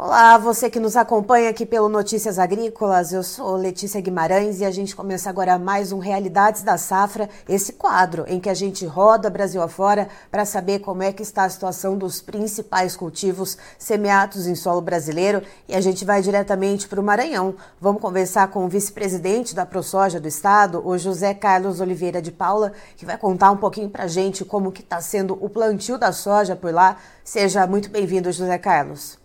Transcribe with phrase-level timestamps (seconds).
[0.00, 4.70] Olá, você que nos acompanha aqui pelo Notícias Agrícolas, eu sou Letícia Guimarães e a
[4.70, 9.28] gente começa agora mais um Realidades da Safra, esse quadro em que a gente roda
[9.28, 14.54] Brasil afora para saber como é que está a situação dos principais cultivos semeados em
[14.54, 17.56] solo brasileiro e a gente vai diretamente para o Maranhão.
[17.80, 22.72] Vamos conversar com o vice-presidente da ProSoja do estado, o José Carlos Oliveira de Paula,
[22.96, 26.12] que vai contar um pouquinho para a gente como que está sendo o plantio da
[26.12, 26.98] soja por lá.
[27.24, 29.18] Seja muito bem-vindo, José Carlos.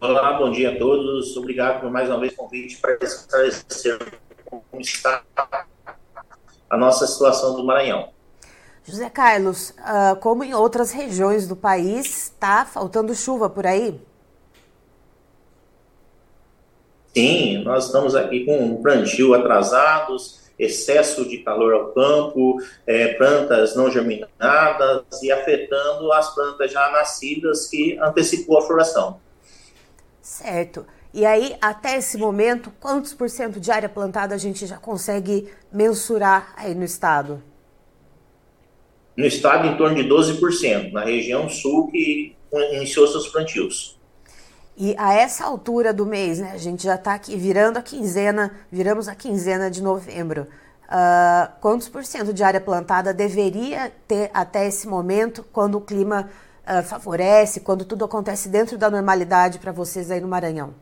[0.00, 1.36] Olá, bom dia a todos.
[1.36, 3.98] Obrigado por mais uma vez o convite para esclarecer
[4.44, 5.24] como está
[6.70, 8.10] a nossa situação do Maranhão.
[8.84, 14.00] José Carlos, uh, como em outras regiões do país, está faltando chuva por aí?
[17.12, 23.74] Sim, nós estamos aqui com um plantio atrasados, excesso de calor ao campo, é, plantas
[23.74, 29.20] não germinadas e afetando as plantas já nascidas que antecipou a floração.
[30.28, 30.86] Certo.
[31.12, 35.48] E aí, até esse momento, quantos por cento de área plantada a gente já consegue
[35.72, 37.42] mensurar aí no estado?
[39.16, 42.36] No estado, em torno de 12%, na região sul que
[42.72, 43.98] iniciou seus plantios.
[44.76, 48.54] E a essa altura do mês, né, a gente já está aqui virando a quinzena,
[48.70, 50.46] viramos a quinzena de novembro.
[50.84, 56.28] Uh, quantos por cento de área plantada deveria ter até esse momento, quando o clima
[56.68, 60.74] uh, favorece, quando tudo acontece dentro da normalidade para vocês aí no Maranhão?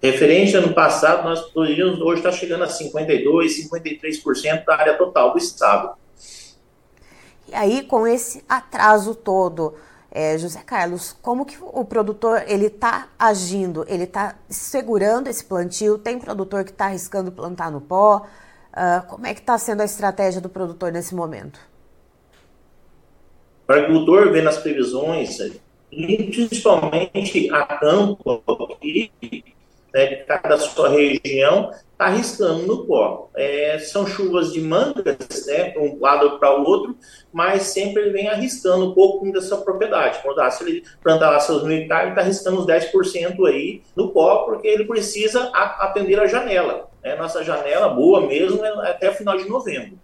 [0.00, 3.24] Referente ano passado, nós poderíamos hoje estar chegando a 52%,
[3.68, 5.96] 53% da área total do Estado.
[7.48, 9.74] E aí, com esse atraso todo,
[10.10, 13.84] é, José Carlos, como que o produtor ele está agindo?
[13.88, 15.98] Ele está segurando esse plantio?
[15.98, 18.26] Tem produtor que está arriscando plantar no pó?
[18.72, 21.58] Uh, como é que está sendo a estratégia do produtor nesse momento?
[23.68, 25.36] O agricultor vê nas previsões,
[25.90, 28.42] principalmente a campo
[28.72, 29.12] aqui,
[29.92, 33.28] né, de cada sua região, está arriscando no pó.
[33.36, 36.96] É, são chuvas de mangas, né, um lado para o outro,
[37.30, 40.20] mas sempre ele vem arriscando um pouco da sua propriedade.
[40.22, 43.82] Quando ah, se ele plantar lá seus mil hectares, ele está arriscando uns 10% aí
[43.94, 46.88] no pó, porque ele precisa atender a janela.
[47.02, 47.16] Né?
[47.16, 49.98] Nossa janela boa mesmo é até o final de novembro.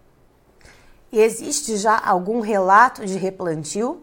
[1.11, 4.01] E existe já algum relato de replantio?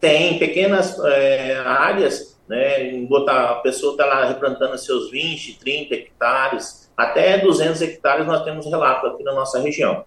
[0.00, 6.90] Tem pequenas é, áreas, né, botar, a pessoa está lá replantando seus 20, 30 hectares,
[6.96, 10.04] até 200 hectares nós temos relato aqui na nossa região.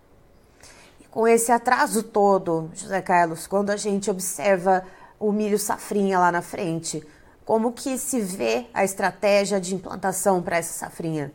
[1.02, 4.84] E com esse atraso todo, José Carlos, quando a gente observa
[5.20, 7.04] o milho safrinha lá na frente,
[7.44, 11.32] como que se vê a estratégia de implantação para essa safrinha?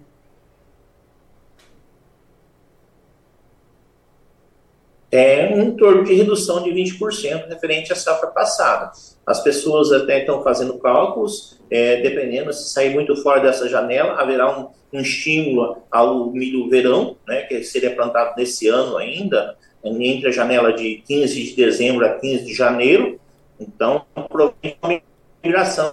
[5.12, 8.90] É um torno de redução de 20% referente à safra passada.
[9.26, 14.58] As pessoas até estão fazendo cálculos, é, dependendo, se sair muito fora dessa janela, haverá
[14.58, 19.54] um, um estímulo ao milho verão, né, que seria plantado nesse ano ainda,
[19.84, 23.20] entre a janela de 15 de dezembro a 15 de janeiro.
[23.60, 25.00] Então, provavelmente uma
[25.44, 25.92] migração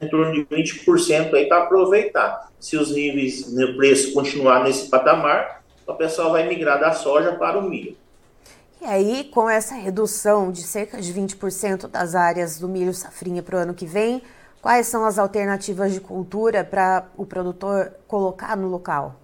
[0.00, 2.48] em torno de 20% aí para aproveitar.
[2.60, 7.58] Se os níveis de preço continuar nesse patamar, o pessoal vai migrar da soja para
[7.58, 7.96] o milho.
[8.80, 13.56] E aí, com essa redução de cerca de 20% das áreas do milho safrinha para
[13.56, 14.22] o ano que vem,
[14.62, 19.16] quais são as alternativas de cultura para o produtor colocar no local?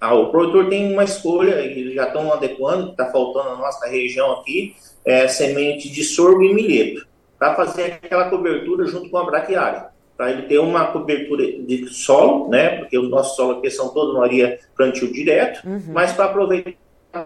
[0.00, 4.32] Ah, o produtor tem uma escolha, eles já estão adequando, está faltando na nossa região
[4.32, 4.74] aqui,
[5.04, 7.06] é semente de sorgo e milheto,
[7.38, 9.90] para fazer aquela cobertura junto com a braquiária
[10.20, 12.76] para ele ter uma cobertura de solo, né?
[12.76, 15.82] Porque o nosso solo aqui são todos maioria plantio direto, uhum.
[15.94, 16.76] mas para aproveitar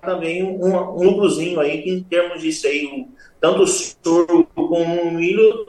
[0.00, 3.08] também um, um lucrozinho aí em termos disso aí, um,
[3.40, 5.66] tanto o sorgo como o milho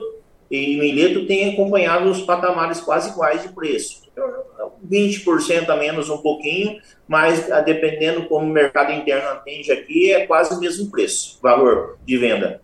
[0.48, 4.02] e milheto tem acompanhado os patamares quase iguais de preço.
[4.88, 10.28] 20% a menos um pouquinho, mas ah, dependendo como o mercado interno atende aqui, é
[10.28, 12.60] quase o mesmo preço, valor de venda.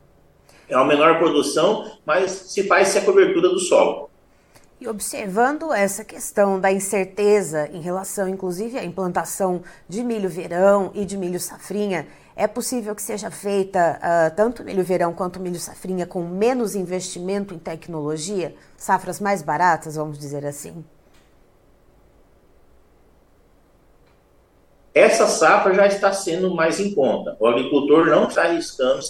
[0.68, 4.11] É uma menor produção, mas se faz a cobertura do solo.
[4.82, 11.04] E observando essa questão da incerteza em relação, inclusive, à implantação de milho verão e
[11.04, 16.04] de milho safrinha, é possível que seja feita uh, tanto milho verão quanto milho safrinha
[16.04, 20.84] com menos investimento em tecnologia, safras mais baratas, vamos dizer assim?
[24.92, 27.36] Essa safra já está sendo mais em conta.
[27.38, 29.00] O agricultor não está arriscando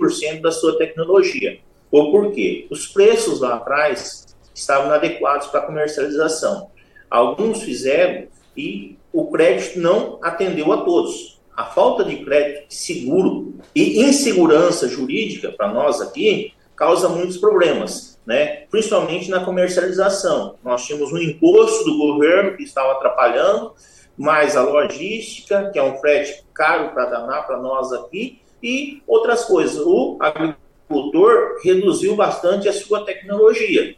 [0.00, 1.60] 100% da sua tecnologia.
[1.92, 2.66] Ou por quê?
[2.72, 4.25] Os preços lá atrás
[4.56, 6.70] estavam inadequados para comercialização.
[7.10, 8.26] Alguns fizeram
[8.56, 11.38] e o crédito não atendeu a todos.
[11.54, 18.64] A falta de crédito seguro e insegurança jurídica para nós aqui causa muitos problemas, né?
[18.70, 20.56] principalmente na comercialização.
[20.64, 23.74] Nós tínhamos um imposto do governo que estava atrapalhando,
[24.16, 29.44] mais a logística, que é um frete caro para danar para nós aqui, e outras
[29.44, 29.78] coisas.
[29.78, 33.94] O agricultor reduziu bastante a sua tecnologia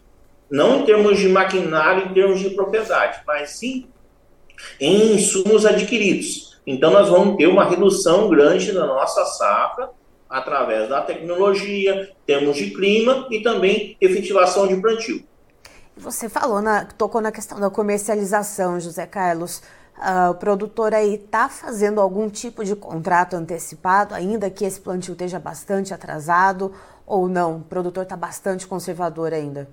[0.51, 3.87] não em termos de maquinário, em termos de propriedade, mas sim
[4.81, 6.59] em insumos adquiridos.
[6.67, 9.91] Então, nós vamos ter uma redução grande da nossa safra
[10.29, 15.25] através da tecnologia, termos de clima e também efetivação de plantio.
[15.97, 19.63] Você falou, na, tocou na questão da comercialização, José Carlos.
[19.97, 25.13] Uh, o produtor aí está fazendo algum tipo de contrato antecipado, ainda que esse plantio
[25.13, 26.73] esteja bastante atrasado,
[27.05, 27.57] ou não?
[27.57, 29.69] O produtor está bastante conservador ainda?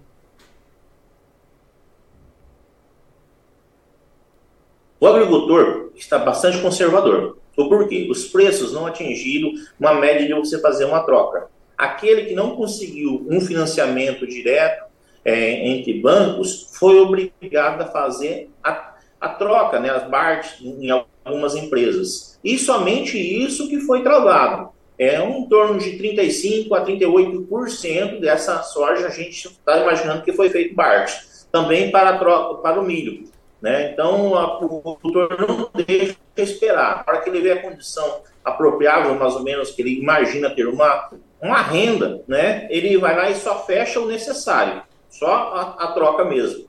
[5.05, 7.37] O agricultor está bastante conservador.
[7.55, 8.07] O porquê?
[8.09, 11.47] Os preços não atingiram uma média de você fazer uma troca.
[11.77, 14.83] Aquele que não conseguiu um financiamento direto
[15.23, 20.89] é, entre bancos foi obrigado a fazer a, a troca, né, as BART em
[21.23, 22.39] algumas empresas.
[22.43, 24.69] E somente isso que foi travado.
[24.97, 30.49] É um torno de 35% a 38% dessa soja a gente está imaginando que foi
[30.49, 31.11] feito BART.
[31.51, 33.34] Também para, troca, para o milho.
[33.65, 33.91] Né?
[33.91, 37.03] Então, a, o produtor não deixa esperar.
[37.03, 41.09] Para que ele vê a condição apropriável, mais ou menos, que ele imagina ter uma,
[41.41, 42.67] uma renda, né?
[42.69, 46.67] ele vai lá e só fecha o necessário, só a, a troca mesmo.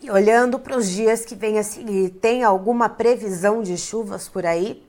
[0.00, 4.46] E olhando para os dias que vem a seguir, tem alguma previsão de chuvas por
[4.46, 4.82] aí?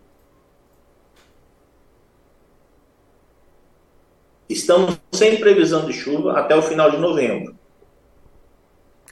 [4.47, 7.53] Estamos sem previsão de chuva até o final de novembro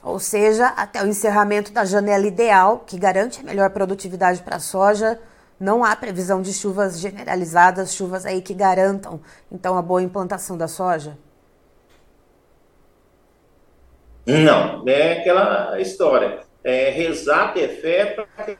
[0.04, 4.60] ou seja, até o encerramento da janela ideal, que garante a melhor produtividade para a
[4.60, 5.18] soja,
[5.58, 9.20] não há previsão de chuvas generalizadas, chuvas aí que garantam
[9.50, 11.16] então a boa implantação da soja?
[14.26, 16.40] Não, é aquela história.
[16.62, 18.58] É rezar, ter fé para que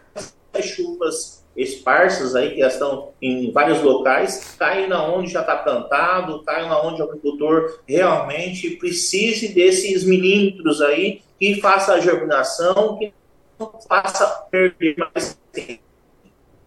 [0.52, 6.42] as chuvas esparsas aí que estão em vários locais caem na onde já está plantado,
[6.42, 13.12] caem na onde o agricultor realmente precise desses milímetros aí que faça a germinação, que
[13.58, 15.82] não faça perder mais tempo.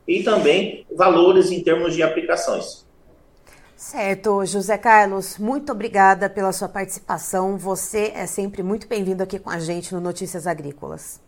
[0.08, 2.86] E também valores em termos de aplicações.
[3.76, 7.58] Certo, José Carlos, muito obrigada pela sua participação.
[7.58, 11.22] Você é sempre muito bem-vindo aqui com a gente no Notícias Agrícolas.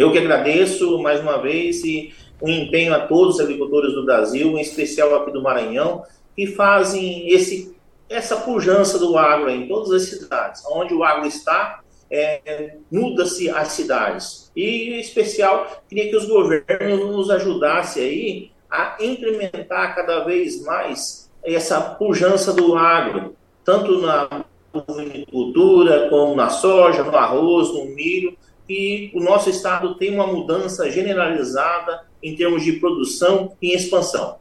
[0.00, 4.56] Eu que agradeço mais uma vez e um empenho a todos os agricultores do Brasil,
[4.56, 6.04] em especial aqui do Maranhão,
[6.34, 7.76] que fazem esse
[8.08, 10.62] essa pujança do agro em todas as cidades.
[10.70, 11.80] Onde o agro está,
[12.10, 14.50] é, muda-se as cidades.
[14.56, 21.30] E, em especial, queria que os governos nos ajudassem aí a incrementar cada vez mais
[21.44, 28.34] essa pujança do agro, tanto na agricultura, como na soja, no arroz, no milho,
[28.70, 34.38] e o nosso estado tem uma mudança generalizada em termos de produção e expansão.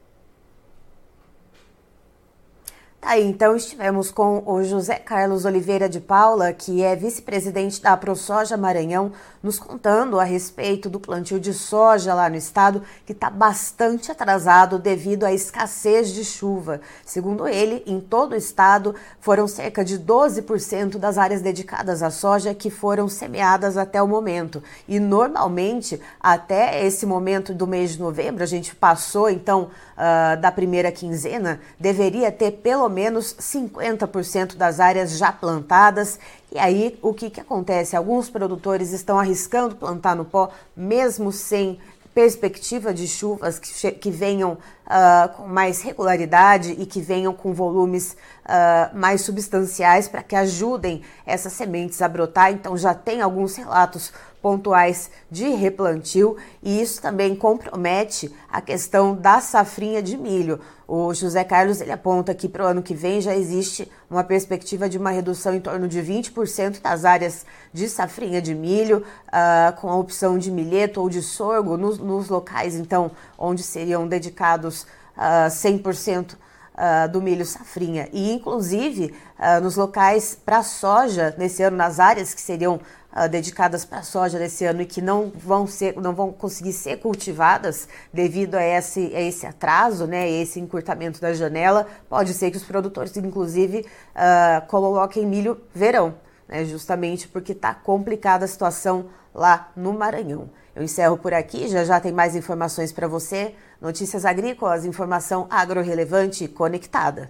[3.02, 7.96] Tá aí, então estivemos com o José Carlos Oliveira de Paula, que é vice-presidente da
[7.96, 13.30] ProSoja Maranhão, nos contando a respeito do plantio de soja lá no estado, que está
[13.30, 16.82] bastante atrasado devido à escassez de chuva.
[17.06, 22.54] Segundo ele, em todo o estado foram cerca de 12% das áreas dedicadas à soja
[22.54, 24.62] que foram semeadas até o momento.
[24.90, 30.52] E normalmente, até esse momento do mês de novembro, a gente passou então uh, da
[30.52, 36.18] primeira quinzena, deveria ter pelo menos 50% das áreas já plantadas.
[36.52, 37.96] E aí, o que, que acontece?
[37.96, 41.78] Alguns produtores estão arriscando plantar no pó, mesmo sem
[42.14, 48.18] perspectiva de chuvas que, que venham uh, com mais regularidade e que venham com volumes
[48.46, 52.52] uh, mais substanciais para que ajudem essas sementes a brotar.
[52.52, 54.12] Então já tem alguns relatos
[54.42, 60.60] pontuais de replantio e isso também compromete a questão da safrinha de milho.
[60.88, 64.90] O José Carlos ele aponta que para o ano que vem já existe uma perspectiva
[64.90, 69.90] de uma redução em torno de 20% das áreas de safrinha de milho, uh, com
[69.90, 74.84] a opção de milheto ou de sorgo nos, nos locais então onde seriam dedicados
[75.16, 76.36] uh, 100%
[76.80, 78.08] Uh, do milho safrinha.
[78.14, 82.80] E inclusive uh, nos locais para soja nesse ano nas áreas que seriam
[83.14, 86.98] uh, dedicadas para soja nesse ano e que não vão ser, não vão conseguir ser
[87.00, 92.58] cultivadas devido a esse, a esse atraso, né, esse encurtamento da janela, pode ser que
[92.58, 96.16] os produtores, inclusive, uh, coloquem milho verão,
[96.50, 100.50] né, justamente porque está complicada a situação lá no Maranhão.
[100.76, 103.56] Eu encerro por aqui, já já tem mais informações para você.
[103.80, 107.30] Notícias agrícolas, informação agro-relevante e conectada.